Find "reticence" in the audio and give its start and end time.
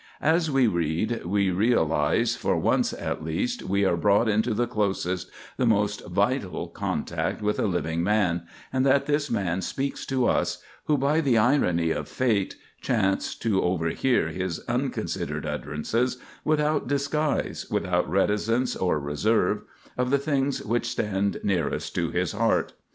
18.09-18.75